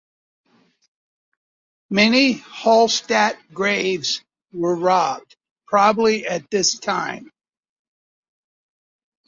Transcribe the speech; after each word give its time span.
Many 1.91 2.39
Hallstatt 2.39 3.35
graves 3.53 4.19
were 4.51 4.75
robbed, 4.75 5.35
probably 5.67 6.25
at 6.25 6.49
this 6.49 6.79
time. 6.79 7.29